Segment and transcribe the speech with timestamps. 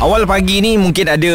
[0.00, 1.34] Awal pagi ni mungkin ada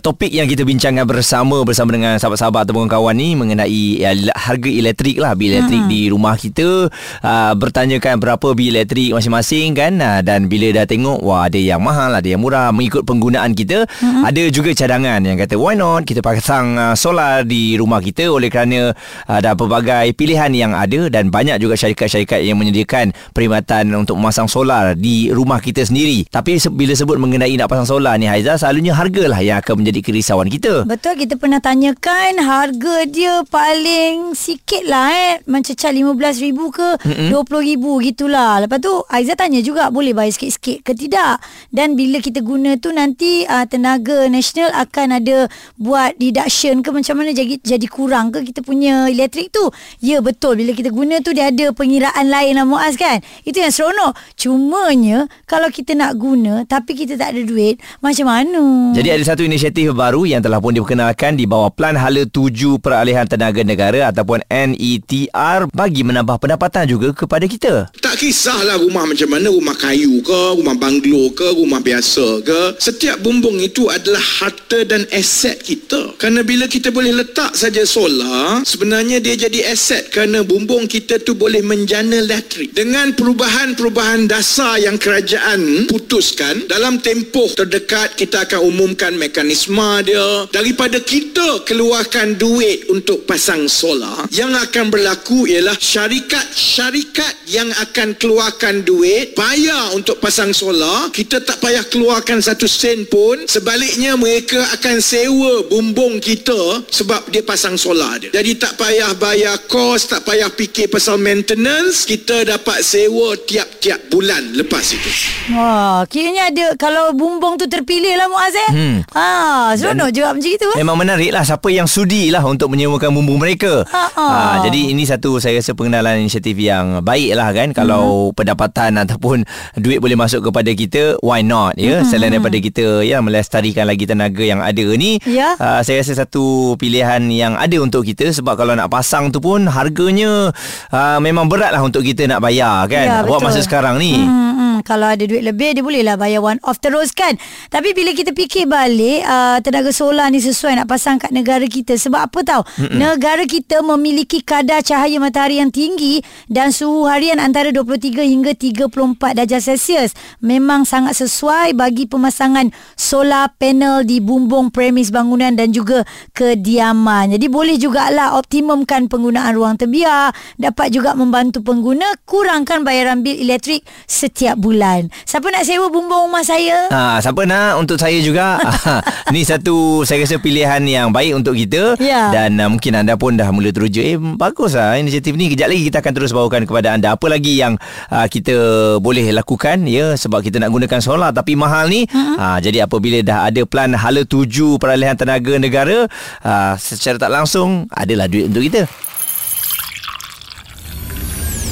[0.00, 5.20] topik yang kita bincangkan bersama bersama dengan sahabat-sahabat ataupun kawan ni mengenai ya, harga elektrik
[5.20, 5.92] lah bil elektrik hmm.
[5.92, 6.88] di rumah kita.
[7.20, 10.00] Uh, bertanyakan berapa bil elektrik masing-masing kan.
[10.00, 13.84] Uh, dan bila dah tengok wah ada yang mahal ada yang murah mengikut penggunaan kita.
[14.00, 14.24] Hmm.
[14.24, 18.32] ada juga cadangan yang kata why not kita pasang uh, solar di rumah kita?
[18.32, 23.92] Oleh kerana uh, ada pelbagai pilihan yang ada dan banyak juga syarikat-syarikat yang menyediakan perkhidmatan
[23.92, 26.24] untuk memasang solar di rumah kita sendiri.
[26.32, 30.46] Tapi bila sebut mengenai nak pasang solar ni Haiza selalunya hargalah yang akan menjadi kerisauan
[30.46, 30.86] kita.
[30.86, 37.28] Betul kita pernah tanyakan harga dia paling sikit lah eh mencecah RM15,000 ke mm-hmm.
[37.34, 38.62] RM20,000 gitulah.
[38.62, 41.42] Lepas tu Haiza tanya juga boleh bayar sikit-sikit ke tidak.
[41.74, 47.18] Dan bila kita guna tu nanti uh, tenaga nasional akan ada buat deduction ke macam
[47.18, 49.66] mana jadi, jadi kurang ke kita punya elektrik tu.
[49.98, 53.18] Ya betul bila kita guna tu dia ada pengiraan lain lah Muaz kan.
[53.42, 54.14] Itu yang seronok.
[54.38, 58.62] Cumanya kalau kita nak guna tapi kita tak ada duit macam mana?
[58.92, 63.24] Jadi ada satu inisiatif baru yang telah pun diperkenalkan di bawah Plan Hala Tuju Peralihan
[63.24, 67.88] Tenaga Negara ataupun NETR bagi menambah pendapatan juga kepada kita.
[68.02, 72.60] Tak kisahlah rumah macam mana, rumah kayu ke, rumah banglo ke, rumah biasa ke.
[72.82, 76.18] Setiap bumbung itu adalah harta dan aset kita.
[76.18, 81.38] Kerana bila kita boleh letak saja solar, sebenarnya dia jadi aset kerana bumbung kita tu
[81.38, 82.74] boleh menjana elektrik.
[82.74, 90.50] Dengan perubahan-perubahan dasar yang kerajaan putuskan dalam tempoh ter terdekat kita akan umumkan mekanisme dia.
[90.50, 98.82] Daripada kita keluarkan duit untuk pasang solar yang akan berlaku ialah syarikat-syarikat yang akan keluarkan
[98.82, 101.14] duit bayar untuk pasang solar.
[101.14, 107.46] Kita tak payah keluarkan satu sen pun sebaliknya mereka akan sewa bumbung kita sebab dia
[107.46, 108.34] pasang solar dia.
[108.34, 114.58] Jadi tak payah bayar kos tak payah fikir pasal maintenance kita dapat sewa tiap-tiap bulan
[114.58, 115.10] lepas itu.
[115.54, 118.70] Wah kiranya ada kalau bumbung tu terpilih lah Muaz eh.
[118.72, 118.96] Hmm.
[119.12, 120.68] Ha, seronok juga macam itu.
[120.72, 120.78] Eh?
[120.80, 123.84] Memang menarik lah siapa yang sudi lah untuk menyewakan bumbung mereka.
[123.84, 124.24] Ha, ha.
[124.24, 127.76] ha, jadi ini satu saya rasa pengenalan inisiatif yang baik lah kan.
[127.76, 128.36] Kalau hmm.
[128.36, 129.44] pendapatan ataupun
[129.76, 132.00] duit boleh masuk kepada kita, why not ya.
[132.00, 132.08] Hmm.
[132.08, 135.20] Selain daripada kita ya melestarikan lagi tenaga yang ada ni.
[135.26, 135.58] Ya.
[135.60, 139.66] Uh, saya rasa satu pilihan yang ada untuk kita sebab kalau nak pasang tu pun
[139.66, 140.54] harganya
[140.94, 143.06] uh, memang berat lah untuk kita nak bayar kan.
[143.06, 144.14] Ya, Buat masa sekarang ni.
[144.14, 144.76] Hmm, hmm.
[144.86, 147.39] Kalau ada duit lebih dia bolehlah bayar one off terus kan.
[147.70, 151.94] Tapi bila kita fikir balik uh, tenaga solar ni sesuai nak pasang kat negara kita
[151.94, 152.62] sebab apa tahu?
[152.82, 152.98] Mm-mm.
[152.98, 156.20] Negara kita memiliki kadar cahaya matahari yang tinggi
[156.50, 160.12] dan suhu harian antara 23 hingga 34 darjah Celsius.
[160.42, 166.02] Memang sangat sesuai bagi pemasangan solar panel di bumbung premis bangunan dan juga
[166.34, 167.34] kediaman.
[167.36, 173.86] Jadi boleh jugalah optimumkan penggunaan ruang terbiar, dapat juga membantu pengguna kurangkan bayaran bil elektrik
[174.08, 175.12] setiap bulan.
[175.24, 176.88] Siapa nak sewa bumbung rumah saya?
[176.90, 177.78] Ha, siapa nak?
[177.78, 178.58] Untuk saya juga.
[179.34, 181.94] Ni satu saya rasa pilihan yang baik untuk kita.
[182.02, 182.34] Ya.
[182.34, 185.46] dan uh, mungkin anda pun dah mula teruja eh baguslah inisiatif ni.
[185.46, 187.14] Kejap lagi kita akan terus bawakan kepada anda.
[187.14, 187.78] Apa lagi yang
[188.10, 189.86] uh, kita boleh lakukan?
[189.86, 192.10] Ya sebab kita nak gunakan solar tapi mahal ni.
[192.10, 192.34] Uh-huh.
[192.34, 196.10] uh, jadi apabila dah ada plan hala tuju peralihan tenaga negara
[196.42, 198.82] uh, secara tak langsung adalah duit untuk kita.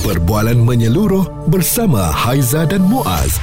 [0.06, 3.42] Perbualan menyeluruh bersama Haiza dan Muaz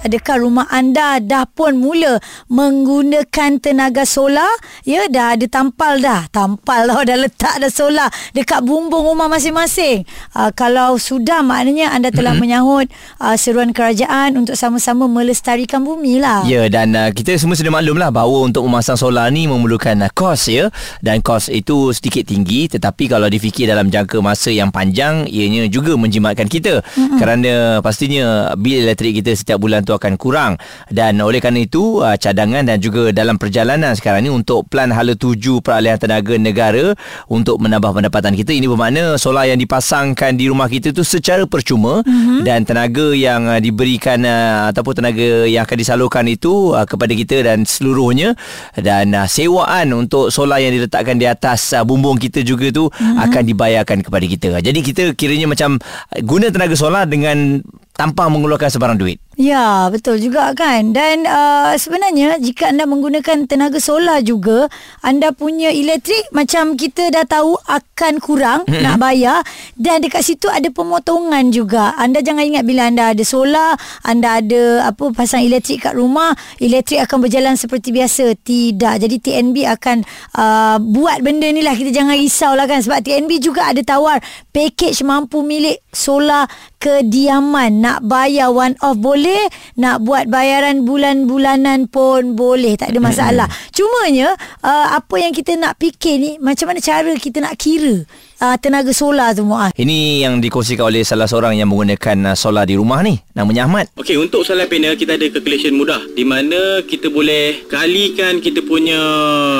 [0.00, 4.48] Adakah rumah anda dah pun mula menggunakan tenaga solar?
[4.88, 6.24] Ya, dah ada tampal dah.
[6.32, 10.08] Tampal lah, dah letak dah solar dekat bumbung rumah masing-masing.
[10.32, 12.64] Uh, kalau sudah, maknanya anda telah mm-hmm.
[12.64, 12.88] menyahut
[13.20, 16.48] uh, seruan kerajaan untuk sama-sama melestarikan bumi lah.
[16.48, 20.08] Ya, dan uh, kita semua sudah maklum lah bahawa untuk memasang solar ni memerlukan uh,
[20.16, 20.72] kos ya.
[21.04, 25.92] Dan kos itu sedikit tinggi tetapi kalau difikir dalam jangka masa yang panjang, ianya juga
[26.00, 26.80] menjimatkan kita.
[26.80, 27.18] Mm-hmm.
[27.20, 27.52] Kerana
[27.84, 32.66] pastinya bil elektrik kita setiap bulan tu akan kurang dan oleh kerana itu uh, cadangan
[32.66, 36.92] dan juga dalam perjalanan sekarang ni untuk plan hala tuju peralihan tenaga negara
[37.30, 42.02] untuk menambah pendapatan kita ini bermakna solar yang dipasangkan di rumah kita tu secara percuma
[42.04, 42.46] mm-hmm.
[42.46, 47.64] dan tenaga yang uh, diberikan uh, ataupun tenaga yang akan disalurkan itu kepada kita dan
[47.64, 48.34] seluruhnya
[48.76, 53.16] dan sewaan untuk solar yang diletakkan di atas bumbung kita juga tu mm-hmm.
[53.30, 54.48] akan dibayarkan kepada kita.
[54.60, 55.78] Jadi kita kiranya macam
[56.22, 57.60] guna tenaga solar dengan
[57.94, 59.20] tanpa mengeluarkan sebarang duit.
[59.40, 60.92] Ya, betul juga kan.
[60.92, 64.68] Dan uh, sebenarnya jika anda menggunakan tenaga solar juga,
[65.00, 68.84] anda punya elektrik macam kita dah tahu akan kurang mm-hmm.
[68.84, 69.40] nak bayar
[69.80, 71.96] dan dekat situ ada pemotongan juga.
[71.96, 77.00] Anda jangan ingat bila anda ada solar, anda ada apa pasang elektrik kat rumah, elektrik
[77.08, 78.36] akan berjalan seperti biasa.
[78.36, 78.94] Tidak.
[79.00, 80.04] Jadi TNB akan
[80.36, 81.72] uh, buat benda ni lah.
[81.72, 82.84] Kita jangan risau lah kan.
[82.84, 84.20] Sebab TNB juga ada tawar
[84.52, 86.44] package mampu milik solar
[86.80, 87.84] kediaman.
[87.84, 89.46] Nak bayar one off boleh
[89.76, 92.74] nak buat bayaran bulan-bulanan pun boleh.
[92.80, 93.46] Tak ada masalah.
[93.70, 94.34] Cumanya
[94.64, 98.02] uh, apa yang kita nak fikir ni macam mana cara kita nak kira
[98.40, 99.70] uh, tenaga solar tu Muaz.
[99.76, 103.20] Ini yang dikongsikan oleh salah seorang yang menggunakan uh, solar di rumah ni.
[103.36, 103.92] Namanya Ahmad.
[104.00, 108.98] Okey, untuk solar panel kita ada calculation mudah di mana kita boleh kalikan kita punya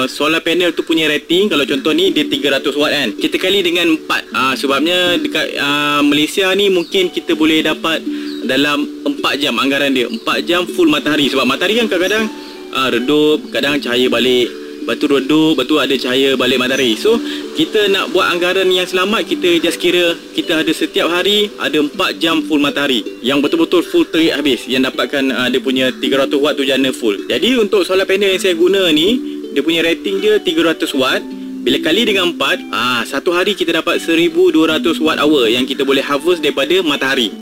[0.08, 3.08] solar panel tu punya rating kalau contoh ni dia 300 watt kan.
[3.20, 4.32] Kita kali dengan 4.
[4.32, 8.00] Ah uh, sebabnya dekat uh, Malaysia ni mungkin kita boleh dapat
[8.48, 10.08] dalam 4 jam anggaran dia.
[10.08, 12.26] 4 jam full matahari sebab matahari kan kadang-kadang
[12.72, 14.48] uh, redup, kadang cahaya balik
[14.90, 16.98] Lepas tu redup, lepas tu ada cahaya balik matahari.
[16.98, 17.14] So,
[17.54, 22.18] kita nak buat anggaran yang selamat, kita just kira kita ada setiap hari ada 4
[22.18, 23.06] jam full matahari.
[23.22, 24.66] Yang betul-betul full terik habis.
[24.66, 27.22] Yang dapatkan uh, dia punya 300 watt tu jana full.
[27.30, 29.14] Jadi, untuk solar panel yang saya guna ni,
[29.54, 31.22] dia punya rating dia 300 watt.
[31.62, 36.02] Bila kali dengan 4, ah, satu hari kita dapat 1200 watt hour yang kita boleh
[36.02, 37.38] harvest daripada matahari.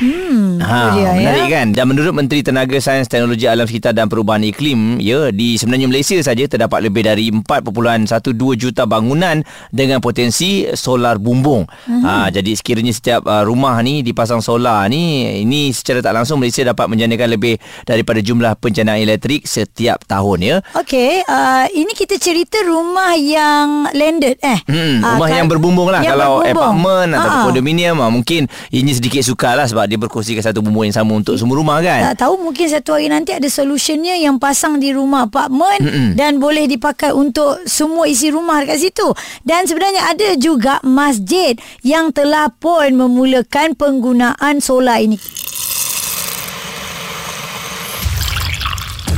[0.00, 1.54] Hmm, ha, dia, menarik ya?
[1.60, 1.66] kan?
[1.72, 6.16] Dan menurut Menteri Tenaga Sains Teknologi Alam Sekitar dan Perubahan Iklim, ya, di sebenarnya Malaysia
[6.20, 9.42] saja terdapat lebih dari 4.12 juta bangunan
[9.72, 11.64] dengan potensi solar bumbung.
[11.86, 12.02] Hmm.
[12.04, 16.66] Ha, jadi sekiranya setiap uh, rumah ni dipasang solar ni, ini secara tak langsung Malaysia
[16.66, 17.54] dapat menjanakan lebih
[17.88, 20.56] daripada jumlah penjanaan elektrik setiap tahun ya.
[20.76, 24.60] Okey, uh, ini kita cerita rumah yang landed eh.
[24.66, 26.56] Hmm, rumah uh, yang berbumbung lah yang kalau berbumbung.
[26.56, 30.94] apartment atau kondominium uh, mungkin ini sedikit sukar lah sebab dia berkongsikan satu bumbu yang
[30.94, 32.12] sama untuk semua rumah kan.
[32.12, 36.08] Tak tahu mungkin satu hari nanti ada solutionnya yang pasang di rumah apartmen Mm-mm.
[36.18, 39.08] dan boleh dipakai untuk semua isi rumah dekat situ.
[39.46, 41.54] Dan sebenarnya ada juga masjid
[41.86, 45.16] yang telah pun memulakan penggunaan solar ini.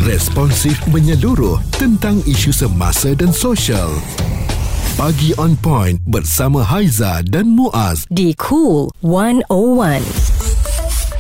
[0.03, 3.87] Responsif menyeluruh tentang isu semasa dan sosial.
[4.99, 10.32] Pagi on point bersama Haiza dan Muaz di Cool 101.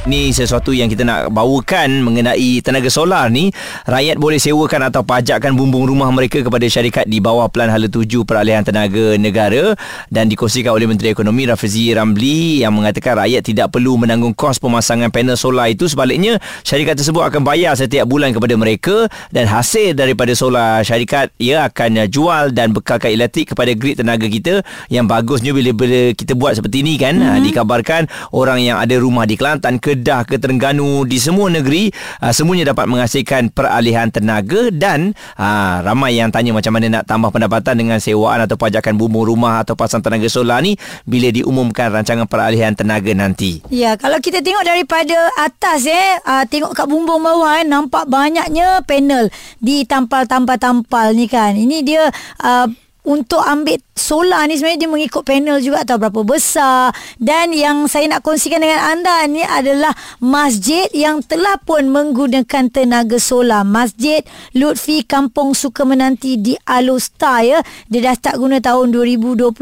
[0.02, 3.54] Ni sesuatu yang kita nak bawakan mengenai tenaga solar ni.
[3.86, 8.26] Rakyat boleh sewakan atau pajakkan bumbung rumah mereka kepada syarikat di bawah Pelan Hala 7
[8.26, 9.78] Peralihan Tenaga Negara
[10.10, 15.14] dan dikongsikan oleh Menteri Ekonomi Rafizi Ramli yang mengatakan rakyat tidak perlu menanggung kos pemasangan
[15.14, 15.86] panel solar itu.
[15.86, 21.70] Sebaliknya, syarikat tersebut akan bayar setiap bulan kepada mereka dan hasil daripada solar syarikat ia
[21.70, 26.82] akan jual dan bekalkan elektrik kepada grid tenaga kita yang bagusnya bila-bila kita buat seperti
[26.82, 27.22] ini kan.
[27.22, 27.42] Mm-hmm.
[27.46, 28.02] Dikabarkan
[28.34, 31.92] orang yang ada rumah di Kelantan ke Kedah ke Terengganu di semua negeri
[32.24, 37.28] uh, semuanya dapat menghasilkan peralihan tenaga dan uh, ramai yang tanya macam mana nak tambah
[37.28, 42.24] pendapatan dengan sewaan atau pajakan bumbung rumah atau pasang tenaga solar ni bila diumumkan rancangan
[42.24, 43.60] peralihan tenaga nanti.
[43.68, 48.80] Ya, kalau kita tengok daripada atas eh uh, tengok kat bumbung bawah eh nampak banyaknya
[48.88, 49.28] panel
[49.60, 51.52] di tampal-tampal-tampal ni kan.
[51.52, 52.08] Ini dia
[52.40, 52.64] uh,
[53.02, 56.92] untuk ambil solar ni sebenarnya dia mengikut panel juga atau berapa besar.
[57.20, 63.20] Dan yang saya nak kongsikan dengan anda ni adalah masjid yang telah pun menggunakan tenaga
[63.20, 63.62] solar.
[63.62, 64.24] Masjid
[64.56, 67.58] Lutfi Kampung Suka Menanti di Alustar ya.
[67.92, 69.52] Dia dah start guna tahun 2022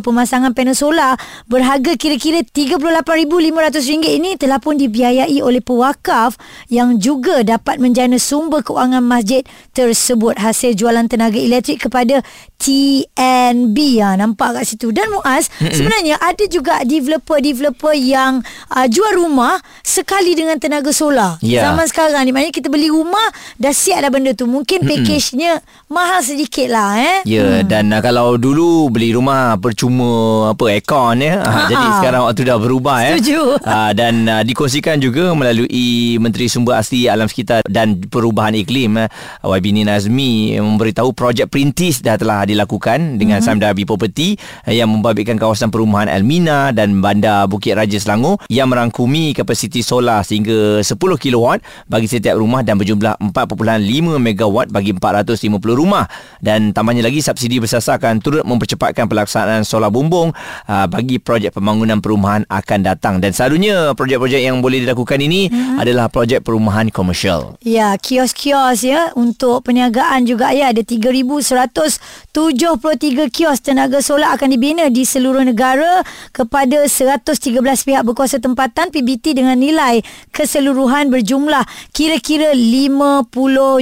[0.00, 1.18] pemasangan panel solar
[1.50, 6.38] berharga kira-kira RM38,500 ini telah pun dibiayai oleh pewakaf
[6.70, 9.42] yang juga dapat menjana sumber keuangan masjid
[9.74, 10.38] tersebut.
[10.38, 12.22] Hasil jualan tenaga elektrik kepada
[12.60, 15.74] TNB ya nampak kat situ dan Muaz mm-hmm.
[15.74, 21.64] sebenarnya ada juga developer-developer yang uh, jual rumah sekali dengan tenaga solar yeah.
[21.64, 23.24] zaman sekarang ni maknanya kita beli rumah
[23.56, 24.92] dah siap dah benda tu mungkin mm-hmm.
[25.04, 25.52] package-nya
[25.90, 27.68] mahal sedikit lah eh ya yeah, hmm.
[27.68, 32.58] dan uh, kalau dulu beli rumah percuma apa aircon ya uh, jadi sekarang waktu dah
[32.60, 37.98] berubah ya setuju uh, dan uh, dikongsikan juga melalui Menteri Sumber Asli Alam Sekitar dan
[37.98, 39.08] Perubahan Iklim uh,
[39.42, 43.48] YB Nina Azmi memberitahu projek perintis dah telah dilakukan dengan mm-hmm.
[43.70, 44.34] Samdabi Property
[44.66, 50.26] eh, yang membabitkan kawasan perumahan Almina dan Bandar Bukit Raja Selangor yang merangkumi kapasiti solar
[50.26, 51.46] sehingga 10 kW
[51.86, 55.38] bagi setiap rumah dan berjumlah 4.5 MW bagi 450
[55.78, 56.10] rumah
[56.42, 60.34] dan tambahnya lagi subsidi bersasar akan turut mempercepatkan pelaksanaan solar bumbung
[60.66, 65.78] uh, bagi projek pembangunan perumahan akan datang dan selalunya projek-projek yang boleh dilakukan ini mm-hmm.
[65.78, 67.54] adalah projek perumahan komersial.
[67.62, 72.02] Ya, kios-kios ya untuk perniagaan juga ya ada 3100
[72.34, 76.00] 73 kios kios tenaga solar akan dibina di seluruh negara
[76.32, 80.00] kepada 113 pihak berkuasa tempatan PBT dengan nilai
[80.32, 83.28] keseluruhan berjumlah kira-kira 50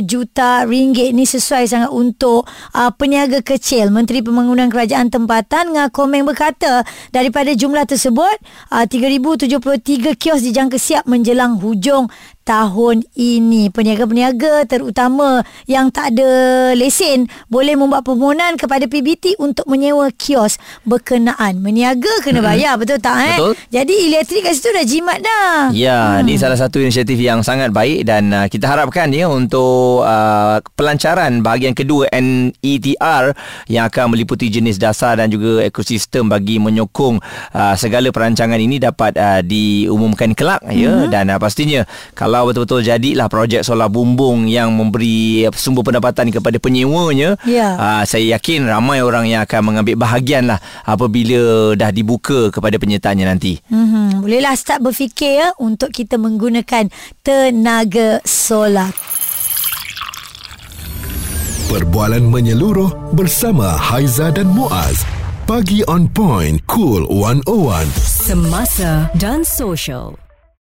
[0.02, 1.14] juta ringgit.
[1.14, 2.42] Ini sesuai sangat untuk
[2.74, 3.94] uh, peniaga kecil.
[3.94, 6.82] Menteri Pembangunan Kerajaan Tempatan Ngah Komeng berkata
[7.14, 8.34] daripada jumlah tersebut
[8.74, 12.10] uh, 3073 kios dijangka siap menjelang hujung
[12.48, 13.68] tahun ini.
[13.68, 16.30] Peniaga-peniaga terutama yang tak ada
[16.72, 20.56] lesen boleh membuat permohonan kepada PBT untuk menyewa kios
[20.88, 21.60] berkenaan.
[21.60, 23.36] Meniaga kena bayar, betul tak eh?
[23.36, 23.52] Betul.
[23.68, 25.68] Jadi elektrik kat situ dah jimat dah.
[25.76, 26.24] Ya, hmm.
[26.24, 31.42] ini salah satu inisiatif yang sangat baik dan uh, kita harapkan ya untuk uh, pelancaran
[31.42, 33.34] bahagian kedua NETR
[33.66, 37.18] yang akan meliputi jenis dasar dan juga ekosistem bagi menyokong
[37.52, 41.10] uh, segala perancangan ini dapat uh, diumumkan kelak ya Mhm.
[41.10, 41.82] dan uh, pastinya
[42.14, 47.74] kalau betul-betul jadilah projek solar bumbung yang memberi sumber pendapatan kepada penyewanya Ya.
[47.74, 53.26] uh, saya yakin ramai orang yang akan mengambil bahagian lah apabila dah dibuka kepada penyertaannya
[53.26, 53.58] nanti.
[53.72, 56.92] Hmm, bolehlah start berfikir ya untuk kita menggunakan
[57.24, 58.92] tenaga solar.
[61.68, 65.04] Perbualan menyeluruh bersama Haiza dan Muaz.
[65.44, 67.88] Pagi on point, cool 101.
[68.00, 70.27] Semasa dan social.